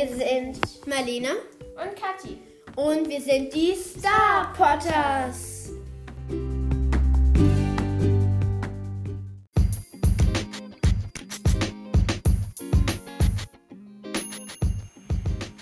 [0.00, 1.28] Wir sind Marlene
[1.76, 2.38] und Kathi.
[2.74, 5.72] und wir sind die Star Potters.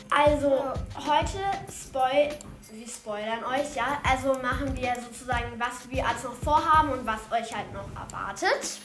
[0.08, 0.72] Also
[1.04, 2.28] heute spoil
[2.70, 4.00] wir spoilern euch, ja.
[4.08, 8.78] Also machen wir sozusagen, was wir alles noch vorhaben und was euch halt noch erwartet.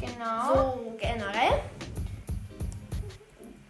[0.00, 0.54] Genau.
[0.54, 1.60] So generell.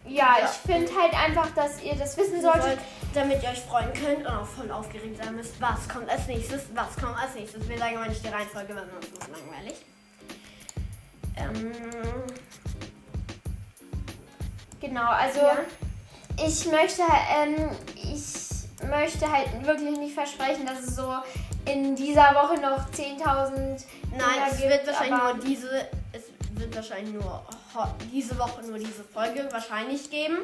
[0.07, 0.45] Ja, Ja.
[0.45, 2.79] ich finde halt einfach, dass ihr das wissen Solltet, solltet.
[3.13, 5.59] damit ihr euch freuen könnt und auch voll aufgeregt sein müsst.
[5.61, 6.63] Was kommt als nächstes?
[6.73, 7.67] Was kommt als nächstes?
[7.67, 9.75] Wir sagen immer nicht die Reihenfolge, weil sonst ist langweilig.
[11.35, 11.71] Ähm,
[14.79, 15.57] Genau, also Ja.
[16.45, 17.01] ich möchte,
[17.35, 21.11] ähm, ich möchte halt wirklich nicht versprechen, dass es so
[21.65, 24.21] in dieser Woche noch 10.000 nein,
[24.51, 25.87] es wird wahrscheinlich nur diese, es
[26.59, 27.43] wird wahrscheinlich nur
[28.11, 30.37] diese Woche nur diese Folge wahrscheinlich geben.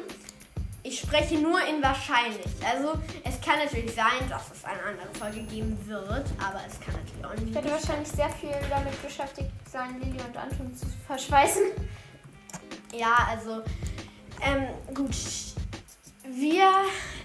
[0.82, 2.44] Ich spreche nur in wahrscheinlich.
[2.62, 2.92] Also
[3.24, 7.24] es kann natürlich sein, dass es eine andere Folge geben wird, aber es kann natürlich
[7.24, 7.54] auch Ich nicht.
[7.54, 11.62] werde wahrscheinlich sehr viel damit beschäftigt sein, Lilly und Anton zu verschweißen.
[12.94, 13.62] Ja, also,
[14.42, 15.16] ähm, gut.
[16.26, 16.68] Wir,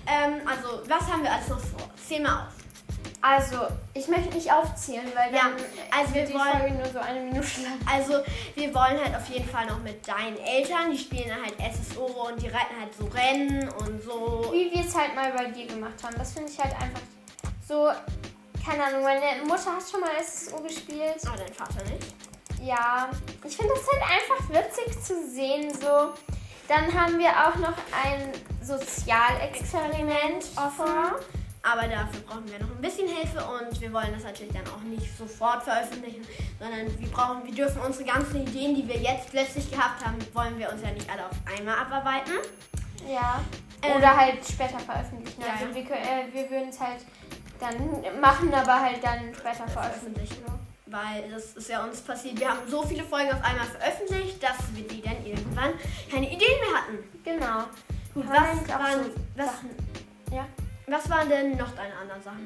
[0.08, 1.90] ähm, also, was haben wir alles noch vor?
[2.08, 2.59] Zähl mal auf.
[3.22, 5.56] Also, ich möchte nicht aufzählen, weil Ja, dann
[6.00, 7.78] also wir die wollen- Folge nur so eine Minute lang.
[7.92, 8.24] Also,
[8.56, 12.42] wir wollen halt auf jeden Fall noch mit deinen Eltern, die spielen halt SSO und
[12.42, 14.50] die reiten halt so Rennen und so.
[14.54, 16.16] Wie wir es halt mal bei dir gemacht haben.
[16.18, 17.02] Das finde ich halt einfach
[17.68, 17.90] so,
[18.66, 21.16] keine Ahnung, meine Mutter hat schon mal SSO gespielt.
[21.28, 22.14] Aber dein Vater nicht.
[22.64, 23.10] Ja,
[23.44, 25.74] ich finde das halt einfach witzig zu sehen.
[25.74, 26.14] So,
[26.70, 28.32] dann haben wir auch noch ein
[28.64, 31.16] Sozialexperiment offen.
[31.72, 34.82] Aber dafür brauchen wir noch ein bisschen Hilfe und wir wollen das natürlich dann auch
[34.82, 36.26] nicht sofort veröffentlichen,
[36.60, 40.58] sondern wir brauchen, wir dürfen unsere ganzen Ideen, die wir jetzt plötzlich gehabt haben, wollen
[40.58, 42.34] wir uns ja nicht alle auf einmal abarbeiten.
[43.08, 43.42] Ja.
[43.84, 45.42] Ähm, Oder halt später veröffentlichen.
[45.42, 45.76] ja, Also ja.
[45.76, 47.02] wir, äh, wir würden es halt
[47.60, 50.44] dann machen, aber halt dann später veröffentlichen.
[50.88, 52.40] Weil das ist ja uns passiert.
[52.40, 55.74] Wir haben so viele Folgen auf einmal veröffentlicht, dass wir die dann irgendwann
[56.12, 56.98] keine Ideen mehr hatten.
[57.24, 57.66] Genau.
[58.16, 59.50] Gut, was waren, was.
[61.00, 62.46] Was waren denn noch deine anderen Sachen?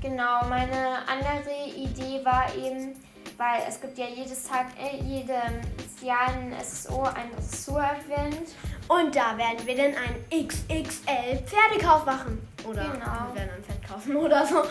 [0.00, 2.94] Genau, meine andere Idee war eben,
[3.36, 8.50] weil es gibt ja jedes Tag, äh, jedes Jahr ein SSO, ein Dressur-Event.
[8.86, 12.46] Und da werden wir dann einen XXL Pferdekauf machen.
[12.64, 13.04] Oder Genau.
[13.32, 14.62] wir werden ein Pferd kaufen oder so.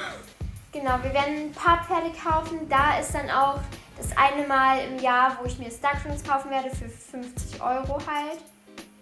[0.71, 2.69] Genau, wir werden ein paar Pferde kaufen.
[2.69, 3.59] Da ist dann auch
[3.97, 8.39] das eine Mal im Jahr, wo ich mir Starcrons kaufen werde für 50 Euro halt.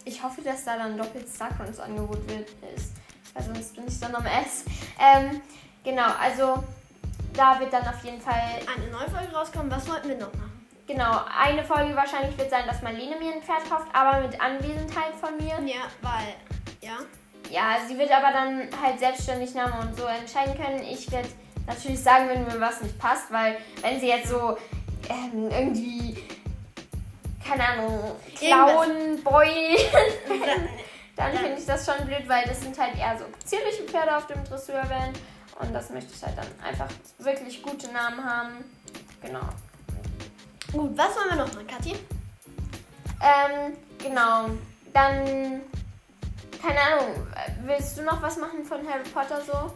[0.04, 2.94] Ich hoffe, dass da dann doppelt Starcrons Angebot wird, ist,
[3.36, 4.66] weil sonst bin ich dann am S.
[5.00, 5.42] Ähm,
[5.84, 6.64] genau, also
[7.34, 9.70] da wird dann auf jeden Fall Eine neue Folge rauskommen.
[9.70, 10.66] Was wollten wir noch machen?
[10.88, 15.16] Genau, eine Folge wahrscheinlich wird sein, dass Marlene mir ein Pferd kauft, aber mit Anwesenheit
[15.20, 15.60] von mir.
[15.68, 16.36] Ja, weil,
[16.82, 16.98] ja.
[17.50, 20.82] Ja, sie wird aber dann halt selbstständig Name und so entscheiden können.
[20.84, 21.28] Ich werde
[21.68, 24.58] natürlich sagen, wenn mir was nicht passt, weil wenn sie jetzt so
[25.10, 26.18] ähm, irgendwie,
[27.46, 29.78] keine Ahnung, klauen, Boy,
[31.16, 31.40] dann Ja.
[31.40, 34.44] finde ich das schon blöd, weil das sind halt eher so zierliche Pferde auf dem
[34.44, 35.18] Dressurevent
[35.60, 36.88] und das möchte ich halt dann einfach
[37.20, 38.66] wirklich gute Namen haben.
[39.22, 39.42] Genau.
[40.74, 41.96] Gut, was wollen wir noch machen, Kathi?
[43.22, 44.50] Ähm, genau.
[44.94, 45.62] Dann,
[46.62, 47.28] keine Ahnung,
[47.64, 49.74] willst du noch was machen von Harry Potter so?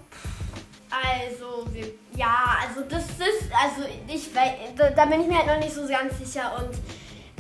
[0.91, 1.85] Also, wir,
[2.16, 5.88] ja, also das ist, also ich, da, da bin ich mir halt noch nicht so
[5.88, 6.75] ganz sicher und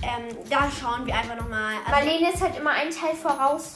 [0.03, 1.73] ähm, da schauen wir einfach nochmal.
[1.85, 3.75] Also, Marlene ist halt immer ein Teil voraus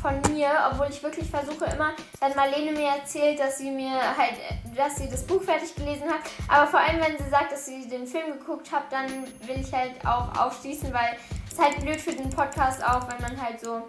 [0.00, 4.34] von mir, obwohl ich wirklich versuche immer, wenn Marlene mir erzählt, dass sie mir halt,
[4.76, 6.20] dass sie das Buch fertig gelesen hat.
[6.48, 9.08] Aber vor allem, wenn sie sagt, dass sie den Film geguckt hat, dann
[9.46, 11.16] will ich halt auch aufschließen, weil
[11.50, 13.88] es halt blöd für den Podcast auch, wenn man halt so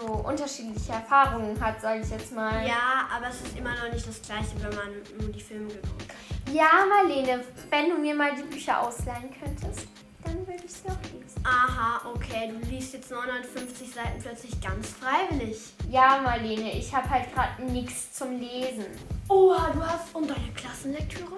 [0.00, 2.66] so unterschiedliche Erfahrungen hat, sage ich jetzt mal.
[2.66, 4.88] ja, aber es ist immer noch nicht das gleiche, wenn man
[5.20, 6.54] nur die Filme geguckt hat.
[6.54, 9.88] Ja, Marlene, wenn du mir mal die Bücher ausleihen könntest,
[10.24, 11.44] dann würde ich sie auch lesen.
[11.44, 15.58] Aha, okay, du liest jetzt 950 Seiten plötzlich ganz freiwillig.
[15.90, 18.86] Ja, Marlene, ich habe halt gerade nichts zum Lesen.
[19.28, 21.36] Oha, du hast und deine Klassenlektüre?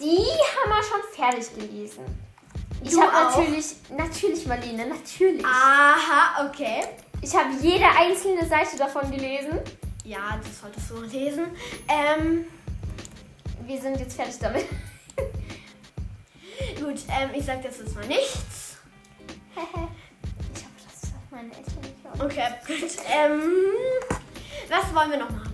[0.00, 2.04] Die haben wir schon fertig gelesen.
[2.82, 5.44] Ich habe natürlich, natürlich, Marlene, natürlich.
[5.44, 6.84] Aha, okay.
[7.22, 9.58] Ich habe jede einzelne Seite davon gelesen.
[10.04, 11.46] Ja, das solltest du lesen.
[11.88, 12.44] Ähm,
[13.66, 14.66] Wir sind jetzt fertig damit.
[16.96, 18.76] Gut, ähm, ich sag jetzt mal nichts.
[19.56, 19.88] ich hoffe,
[20.54, 22.22] das meine Eltern nicht.
[22.22, 22.90] Okay, gut.
[23.10, 23.42] Ähm,
[24.68, 25.52] was wollen wir noch machen?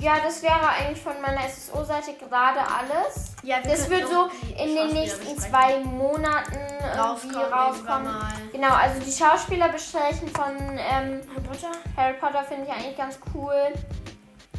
[0.00, 3.34] Ja, das wäre eigentlich von meiner SSO-Seite gerade alles.
[3.42, 4.28] Ja, wir Das wird so
[4.58, 6.58] in den nächsten zwei Monaten
[6.94, 8.14] irgendwie Rauskommen.
[8.52, 11.72] Genau, also die Schauspieler besprechen von ähm, Harry Potter?
[11.96, 13.72] Harry Potter finde ich eigentlich ganz cool.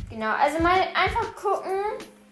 [0.09, 1.83] Genau, also mal einfach gucken.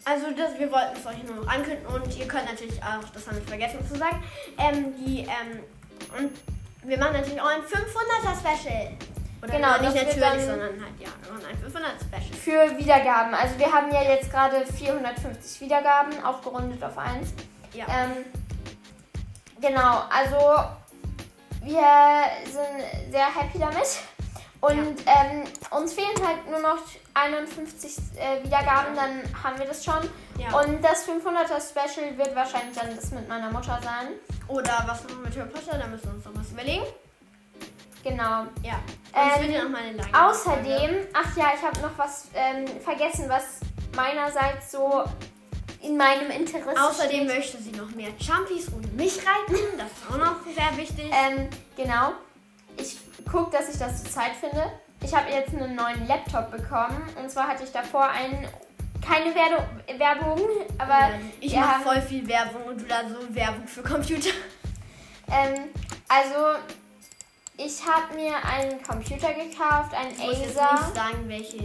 [0.06, 3.26] Also das, wir wollten es euch nur noch ankündigen und ihr könnt natürlich auch, das
[3.28, 4.22] haben wir vergessen zu sagen,
[4.58, 5.64] ähm, die, ähm,
[6.18, 6.32] und
[6.84, 8.98] wir machen natürlich auch ein 500er Special.
[9.42, 12.34] Oder Genau, nicht natürlich, sondern halt, ja, wir machen ein 500er Special.
[12.34, 13.34] Für Wiedergaben.
[13.34, 17.34] Also wir haben ja jetzt gerade 450 Wiedergaben, aufgerundet auf 1.
[17.74, 17.86] Ja.
[17.88, 18.26] Ähm,
[19.62, 20.64] genau, also
[21.62, 24.04] wir sind sehr happy damit.
[24.64, 26.78] Und ähm, uns fehlen halt nur noch
[27.16, 30.10] 51 äh, Wiedergaben, dann haben wir das schon.
[30.40, 30.58] ja.
[30.58, 34.14] Und das 500er Special wird wahrscheinlich dann das mit meiner Mutter sein.
[34.48, 36.86] Oder was noch mit Harry Potter, da müssen wir uns noch was überlegen.
[38.06, 38.46] Genau.
[38.64, 38.80] Ja.
[39.12, 40.28] Und Ähm, wird ja noch mal eine lange.
[40.30, 43.60] Außerdem, ach ja, ich habe noch was ähm, vergessen, was
[43.98, 45.04] meinerseits so
[45.82, 47.36] in meinem Interesse Außerdem steht.
[47.38, 49.58] möchte sie noch mehr Champies ohne mich reiten.
[49.78, 51.12] Das ist auch noch sehr wichtig.
[51.12, 52.14] Ähm, genau.
[52.78, 52.98] Ich
[53.30, 54.72] gucke, dass ich das zur Zeit finde.
[55.02, 57.02] Ich habe jetzt einen neuen Laptop bekommen.
[57.22, 58.48] Und zwar hatte ich davor einen.
[59.06, 60.40] Keine Werbung,
[60.78, 61.10] aber Ja,
[61.42, 64.30] ich mache voll viel Werbung und du da so Werbung für Computer.
[65.30, 65.56] ähm,
[66.08, 66.58] also
[67.58, 70.86] ich habe mir einen Computer gekauft, einen Ich muss jetzt Acer.
[70.86, 71.58] nicht sagen, welche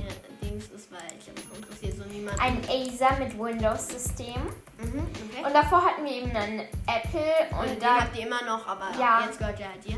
[0.42, 2.40] Dings ist, weil ich das interessiert so niemand.
[2.40, 4.42] Ein Acer mit Windows-System.
[4.82, 5.46] Mhm, okay.
[5.46, 7.22] Und davor hatten wir eben einen Apple
[7.52, 9.22] und, Und den da, habt ihr immer noch, aber Ja.
[9.26, 9.96] jetzt gehört der halt dir.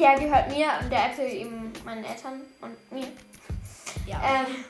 [0.00, 3.06] Der gehört mir und der Apple eben meinen Eltern und mir.
[4.06, 4.20] Ja.
[4.24, 4.64] Ähm,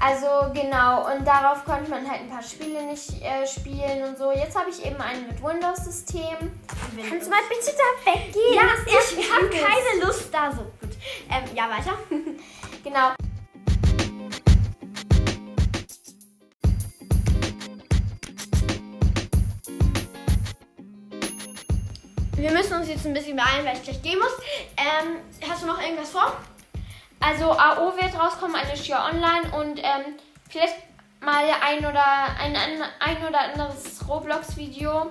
[0.00, 4.32] also genau, und darauf konnte man halt ein paar Spiele nicht äh, spielen und so.
[4.32, 6.52] Jetzt habe ich eben einen mit Windows-System.
[6.92, 7.10] Windows.
[7.10, 8.54] Kannst du mal bitte da weggehen?
[8.54, 10.62] ja, ich habe keine Lust da so.
[10.80, 10.96] Gut.
[11.30, 11.98] Ähm, ja, weiter.
[12.84, 13.14] Genau.
[22.44, 24.32] Wir müssen uns jetzt ein bisschen beeilen, weil ich gleich gehen muss.
[24.76, 25.16] Ähm,
[25.48, 26.30] hast du noch irgendwas vor?
[27.18, 30.18] Also AO wird rauskommen, eine Schier online und ähm,
[30.50, 30.74] vielleicht
[31.22, 32.04] mal ein oder
[32.38, 35.08] ein, ein, ein oder anderes Roblox-Video.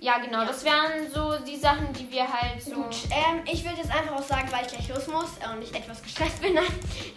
[0.00, 0.46] Ja, genau, Ja.
[0.46, 2.72] das wären so die Sachen, die wir halt so.
[2.72, 2.96] Gut.
[3.08, 6.02] Ähm, ich würde jetzt einfach auch sagen, weil ich gleich los muss und ich etwas
[6.02, 6.56] gestresst bin.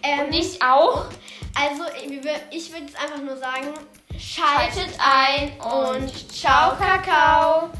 [0.03, 1.05] ähm, Und ich auch.
[1.59, 3.73] Also, ich wür- ich würde jetzt einfach nur sagen,
[4.19, 7.71] Schaltet ein und ciao, Kakao.